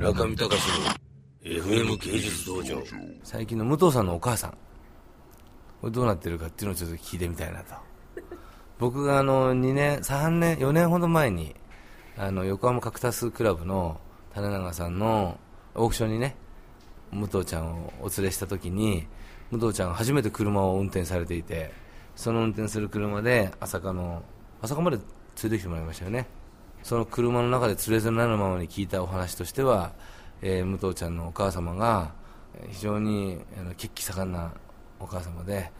[0.00, 2.82] 中見隆の FM 芸術道場。
[3.22, 4.50] 最近の武藤さんのお母さん。
[5.82, 7.74] これどうなってるかっていうのをちょっと聞いてみたいなと。
[8.78, 11.54] 僕があの2年3年4年ほど前に
[12.16, 14.00] あの横浜カクタスクラブの
[14.32, 15.38] 種永さんの
[15.74, 16.34] オークションにね
[17.12, 19.06] 武藤ちゃんをお連れした時に
[19.50, 21.72] 武藤ちゃんが初めて車を運転されていて
[22.16, 24.22] その運転する車で朝霞の
[24.62, 25.04] 朝霞まで連
[25.42, 26.39] れてきてもらいましたよね。
[26.82, 29.92] その車の中で連れずなるままに聞いたお話としては、
[30.42, 32.12] えー、武藤ちゃんのお母様が
[32.70, 33.38] 非常に
[33.76, 34.52] 血気盛んな
[34.98, 35.70] お母様で、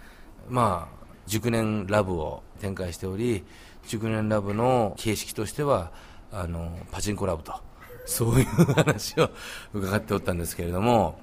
[0.49, 3.45] まあ、熟年ラブを展開しており
[3.87, 5.91] 熟年ラブの形式としては
[6.33, 7.55] あのパチンコラブと
[8.07, 9.31] そういう話を
[9.73, 11.19] 伺っておったんですけれども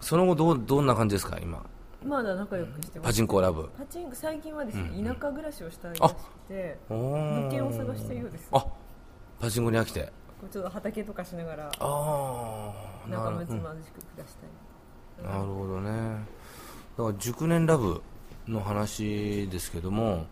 [0.00, 1.64] その後どうどんな感じですか今？
[2.04, 3.06] まだ仲良くしてます。
[3.06, 3.68] パチンコラブ。
[3.78, 5.92] パチンコ最近はですね、うん田舎暮らしをしたい
[6.48, 8.48] て物件を探しているようです。
[8.50, 8.66] あ
[9.42, 10.12] パチンコに飽きて。
[10.52, 13.54] ちょっと畑とかしながらああ仲なるほど。
[13.54, 15.90] 睦まじく暮らしたい、なるほどね。
[16.96, 18.00] だから熟年ラブ
[18.46, 20.26] の話ですけども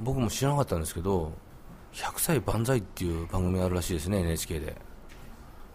[0.00, 1.32] 僕も知らなかったんですけど
[1.92, 4.76] 「100歳万歳」っていう番組があるらしいですね NHK で。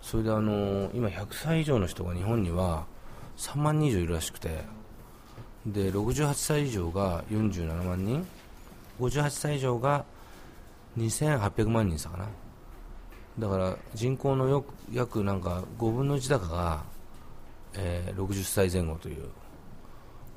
[0.01, 2.87] それであの今100歳以上の人が日本には
[3.37, 4.63] 3万人以上いるらしくて。
[5.67, 8.25] で68歳以上が47万人。
[8.99, 10.03] 58歳以上が
[10.97, 12.25] 2800万人さかな
[13.39, 16.83] だから人口のよ約なんか5分の1だかが、
[17.73, 19.29] えー60歳前後という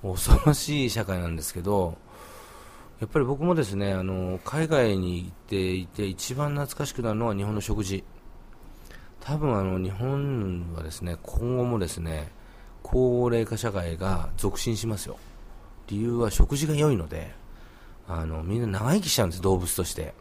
[0.02, 1.96] 恐ろしい社会なんですけど
[3.00, 8.04] やっぱり僕もですねあの海外に行っていて一番懐かしくなるのは日本の食事。
[9.20, 12.30] 多分あの日本はですね今後もですね
[12.82, 15.16] 高齢化社会が続伸しますよ。
[15.88, 17.34] 理由は食事が良いので
[18.06, 20.14] あのみんな長生きしちゃうんです動物として。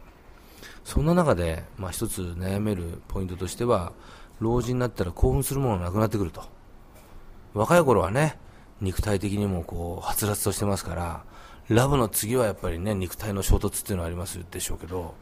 [0.84, 3.92] そんな中で、まあ、一つ悩めるポイントとしては
[4.40, 6.42] 老人になったら興奮するものがなくなってくると。
[7.54, 8.36] 若い頃はね
[8.80, 11.24] 肉体的にもこうはつらつとしてますから
[11.68, 15.14] ラブの次はやっぱりね肉体の衝突っていうのはありますでしょうけど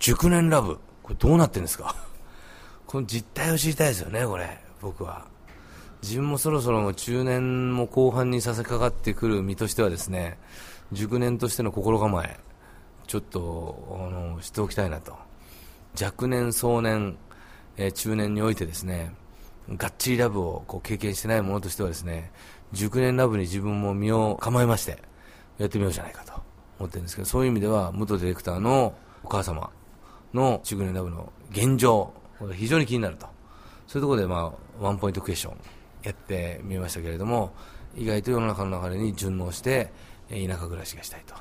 [0.00, 1.94] 熟年ラブこれどうなってんですか？
[2.86, 5.26] この実態を知りたいですよねこれ僕は。
[6.02, 10.36] 自分もそろそろもう中年も後半に差し掛かってくる身としてはですね
[10.90, 12.40] 熟年としての心構え
[13.12, 15.14] ちょっとあの知っておきたいなと。
[16.00, 17.18] 若年壮年、
[17.76, 19.12] えー中年においてですね
[19.68, 22.32] がっちりラブをこう経験してないものとしてはですね
[22.72, 24.96] 熟年ラブに自分も身を構えまして
[25.58, 26.32] やってみようじゃないかと
[26.78, 29.68] 思ってるんですけどそういう意味では武藤ディレクターのお母様
[30.32, 33.26] の熟年ラブの現状これ非常に気になると。
[33.88, 35.56] そういうところで、まあ、ワンポイントクエスチョン
[36.02, 37.52] やってみましたけれども
[37.94, 39.92] 意外と世の中の流れに順応して
[40.30, 41.34] 田舎暮らしがしたいと、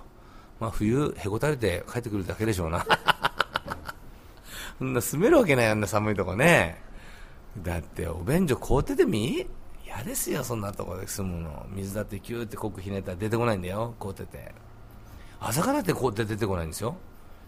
[0.62, 2.86] まあ、冬へこたれて帰ってくるだけでしょうな。
[4.78, 6.80] そんな住めるわけないあんな寒いとこね。
[7.58, 9.48] だってお便所凍っててみ
[9.84, 11.66] 嫌ですよそんなとこで住むの。
[11.70, 14.54] 水だってキューって濃くひねったら出てこないんだよ凍ってて。
[15.40, 16.96] 朝からって凍って出てこないんですよ。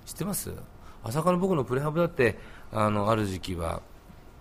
[0.07, 0.51] 知ってます？
[1.03, 2.39] 朝から僕のプレハブだって
[2.71, 3.83] あのある時期は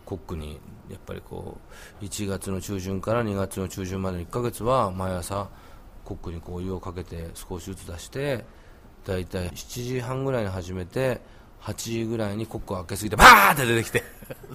[0.07, 1.59] コックにやっぱりこ
[2.01, 5.49] う1月の中旬から2月の中旬までの1ヶ月は毎朝
[6.05, 8.45] コックにこう湯をかけて少しずつ出して
[9.07, 11.21] 大体7時半ぐらいに始めて
[11.63, 14.03] 8時ぐらいにコックを開けすぎてバーって出てきて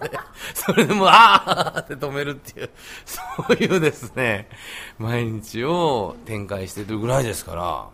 [0.54, 2.70] それでもうあーって止めるっていう
[3.06, 4.50] そういうですね
[4.98, 7.88] 毎日を展開してるぐらいですから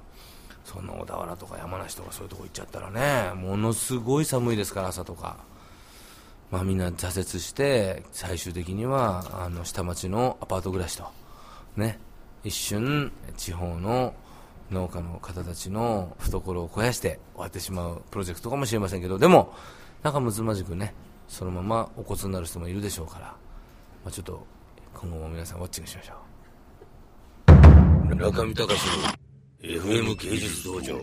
[0.66, 5.38] そんな小田原とか山梨とかそういうとこ行っちゃったらねものすごい寒いですから朝とか。
[6.52, 11.06] まあ、みんな挫折して最終的にはあの下町のアパート暮らしと、
[11.76, 11.98] ね、
[12.44, 14.14] 一瞬地方の
[14.72, 19.54] 農家の方たちの懐を肥やして終わってしまうプロジェクトかもしれませんけどでも
[20.04, 20.94] 仲睦まじくね
[21.28, 24.46] そのままお骨になる人もいるでしょうから、まあ、ちょっと
[24.94, 28.16] 今後も皆さんウォッチングしましょう。
[28.16, 29.08] 中見隆の
[29.62, 31.02] FM 芸術道場。